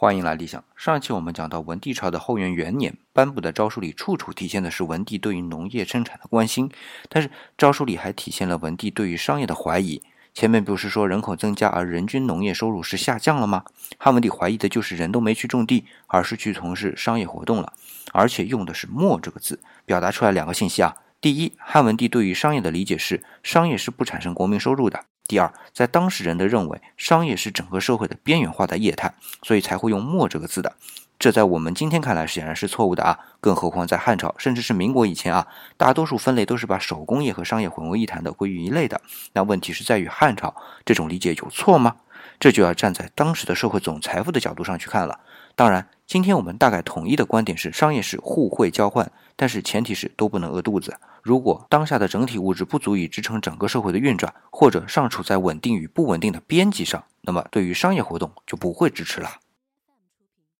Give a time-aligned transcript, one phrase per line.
[0.00, 0.64] 欢迎来理想。
[0.76, 6.70] 上一期我们讲到文帝朝的后元元年颁布的诏书里，处处体现的是文帝对于农业生产的关心，
[7.10, 10.02] 但是诏书里还体现了文帝对于商业的怀疑。
[10.32, 13.62] 前面不是说人口增加而人均农业收入是下降了吗？
[13.98, 17.74] 汉文帝怀疑的就是人都没去种地，而是去从事商业活动了，
[18.14, 20.96] 而且用的是“没”这个字，表达出来两个信息啊。
[21.20, 25.04] 第一，汉文帝对于商业的理解是商业是不产生国民收入的。
[25.30, 30.74] 第二，在当时人的认为，商业是整个社会的边缘化的业态，所以才会用“末”这个字的。
[31.20, 33.16] 这在我们今天看来显然是错误的啊！
[33.40, 39.00] 更何况在汉朝，甚至是民国以前啊，大多数分类都是把手工业和商业混为一谈的，归于一类的。
[39.32, 40.52] 那问题是在于汉朝
[40.84, 41.94] 这种理解有错吗？
[42.40, 45.20] 这就要站在当时的社会总财富的角度上去看了。
[45.54, 50.98] 当然，今天我们大概统一的观点是，商业是互惠交换，但是前提是都不能饿肚子。
[51.22, 59.30] 如果当下的整体物质不足以支撑整个社会的运转，或者尚处在稳定与不稳定的边际上，那么对于商业活动就不会支持了。